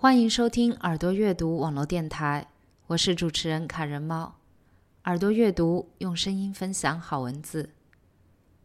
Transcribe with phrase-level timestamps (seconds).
[0.00, 2.46] 欢迎收听耳朵阅读网络电台，
[2.86, 4.34] 我是主持人卡人猫。
[5.04, 7.68] 耳朵阅读用声音分享好文字。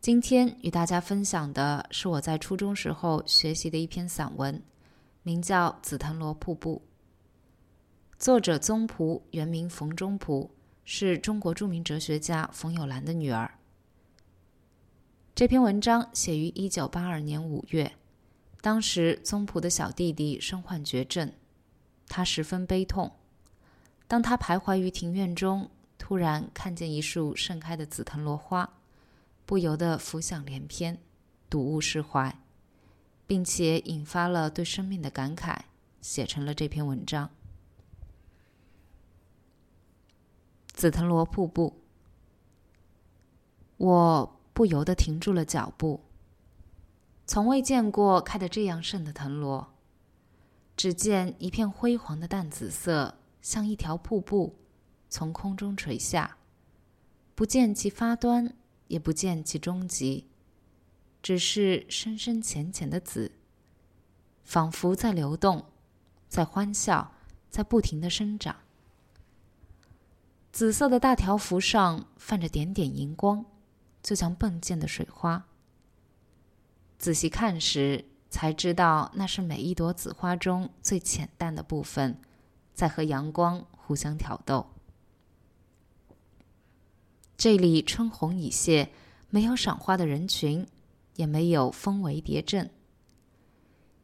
[0.00, 4.62] 今天与大家分享的是我在初中时候学习的一篇散文，
[5.24, 6.80] 名叫《紫藤萝瀑布》。
[8.20, 10.48] 作者宗璞，原名冯中璞，
[10.84, 13.52] 是中国著名哲学家冯友兰的女儿。
[15.34, 17.90] 这篇文章写于一九八二年五月。
[18.66, 21.32] 当时，宗璞的小弟弟身患绝症，
[22.08, 23.12] 他十分悲痛。
[24.08, 28.68] 当他徘徊于庭院中，突然看见一束盛开的紫藤萝花，
[29.44, 30.98] 不由得浮想联翩，
[31.48, 32.40] 睹物释怀，
[33.24, 35.60] 并且引发了对生命的感慨，
[36.00, 37.30] 写成了这篇文章。
[40.72, 41.80] 紫藤萝瀑布，
[43.76, 46.00] 我不由得停住了脚步。
[47.26, 49.72] 从未见过开得这样盛的藤萝。
[50.76, 54.56] 只见一片辉煌的淡紫色，像一条瀑布，
[55.08, 56.36] 从空中垂下，
[57.34, 58.54] 不见其发端，
[58.88, 60.26] 也不见其终极，
[61.22, 63.32] 只是深深浅浅的紫，
[64.44, 65.64] 仿佛在流动，
[66.28, 67.12] 在欢笑，
[67.48, 68.56] 在不停的生长。
[70.52, 73.46] 紫色的大条幅上泛着点点荧光，
[74.02, 75.46] 就像迸溅的水花。
[76.98, 82.18] 仔细看时，才知道那是每一朵紫花中最浅淡的部分，
[82.74, 84.66] 在和阳光互相挑逗。
[87.36, 88.90] 这里春红已谢，
[89.28, 90.66] 没有赏花的人群，
[91.16, 92.70] 也没有蜂围蝶阵，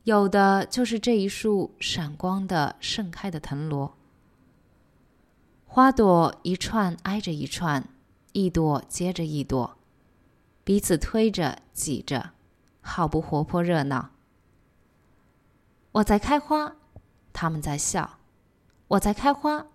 [0.05, 3.97] 有的就是这一束闪光的盛开的藤萝。
[5.65, 7.89] 花朵一串挨着一串，
[8.33, 9.79] 一朵接着一朵，
[10.63, 12.33] 彼此推着挤着。
[12.83, 14.11] 好不活泼热闹！
[15.93, 16.75] 我在开花，
[17.33, 18.19] 他们在笑；
[18.89, 19.67] 我在开花，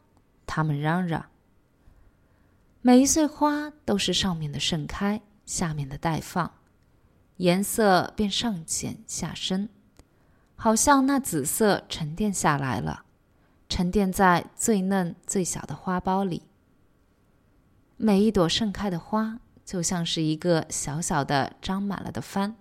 [0.46, 1.26] 他们嚷嚷。
[2.82, 6.52] 每一穗花都是上面的盛开，下面的待放，
[7.38, 9.70] 颜色便上浅下深，
[10.56, 13.06] 好像那紫色沉淀下来了，
[13.70, 16.44] 沉淀在最嫩最小的花苞里。
[17.96, 22.56] 每一朵盛开的花，就像是一个小小的张满了的帆。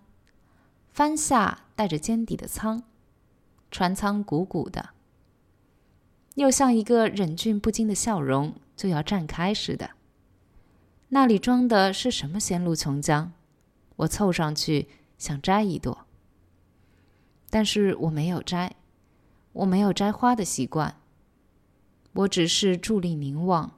[0.97, 2.83] 翻下带着尖底的舱，
[3.71, 4.95] 船舱鼓鼓的，
[6.37, 9.91] 又像一个忍俊不禁的笑容就要绽开似的。
[11.11, 13.29] 那里装的是什么仙露琼浆？
[13.97, 16.07] 我凑上去想摘一朵，
[17.51, 18.77] 但是我没有摘，
[19.53, 20.97] 我没有摘花的习惯。
[22.15, 23.71] 我只是伫立凝望，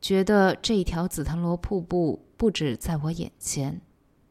[0.00, 3.80] 觉得这一条紫藤萝瀑布不止在我眼前，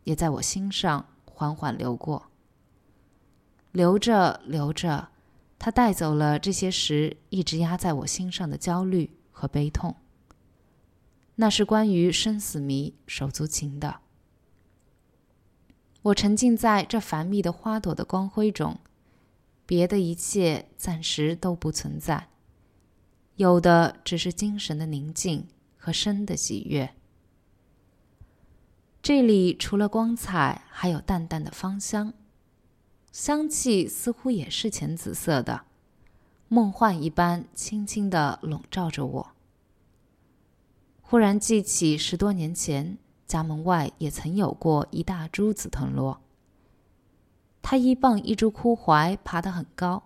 [0.03, 1.06] 也在我心上。
[1.39, 2.25] 缓缓流过，
[3.72, 5.07] 流着流着，
[5.57, 9.95] 它带走了这些时一直压在我心上的焦虑和悲痛。
[11.35, 14.01] 那是关于生死谜、手足情的。
[16.01, 18.77] 我沉浸在这繁密的花朵的光辉中，
[19.66, 22.27] 别的一切暂时都不存在，
[23.38, 26.94] 有的只是精神的宁静和生的喜悦。
[29.09, 32.13] 这里除了光彩，还有淡淡的芳香，
[33.11, 35.61] 香气似乎也是浅紫色的，
[36.47, 39.31] 梦幻一般，轻轻地笼罩着我。
[41.01, 46.21] 忽然记起十多年前，家门外也曾有过一大株紫藤萝，
[47.63, 50.03] 它一傍一株枯槐，爬得很高，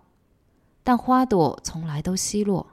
[0.82, 2.68] 但花朵从来都稀落，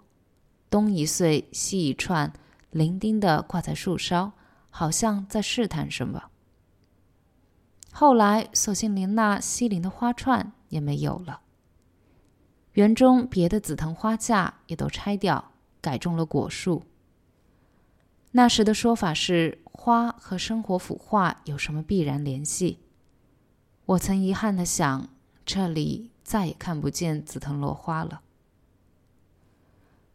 [0.69, 2.31] 东一穗，西一串，
[2.69, 4.31] 伶仃地挂在树梢。
[4.71, 6.23] 好像在试探什么。
[7.91, 11.41] 后来，索性连那西林的花串也没有了。
[12.73, 16.83] 园中别的紫藤花架也都拆掉，改种了果树。
[18.31, 22.79] 那时的说法是，花和生活腐化有什么必然联系？
[23.85, 25.09] 我曾遗憾的想，
[25.45, 28.21] 这里再也看不见紫藤萝花了。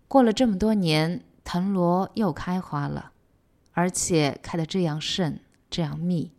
[0.08, 3.12] 过了这么多年，藤萝又开花了。
[3.76, 5.38] 而且开得这样盛，
[5.68, 6.32] 这样密，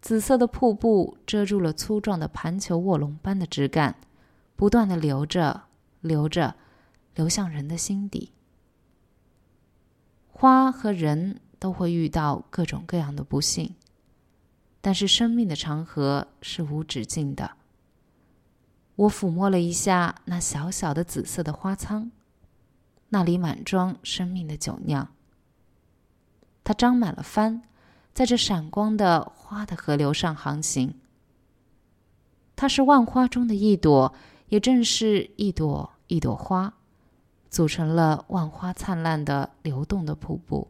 [0.00, 3.96] 紫色的瀑布遮住了粗壮的盘球卧龙般的枝干，
[4.56, 5.64] 不断的流着，
[6.00, 6.54] 流着，
[7.14, 8.32] 流向人的心底。
[10.32, 13.74] 花和人都会遇到各种各样的不幸，
[14.80, 17.58] 但是生命的长河是无止境的。
[18.96, 22.10] 我抚摸了一下那小小的紫色的花舱，
[23.10, 25.13] 那里满装生命的酒酿。
[26.64, 27.62] 它张满了帆，
[28.12, 30.98] 在这闪光的花的河流上航行。
[32.56, 34.14] 它是万花中的一朵，
[34.48, 36.74] 也正是一朵一朵花，
[37.50, 40.68] 组成了万花灿烂的流动的瀑布。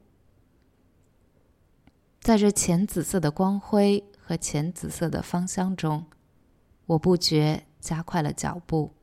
[2.20, 6.06] 在这浅紫色的光辉和浅紫色的芳香中，
[6.86, 8.94] 我不觉加快了脚步。